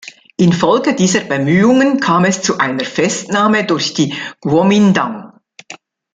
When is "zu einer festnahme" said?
2.41-3.65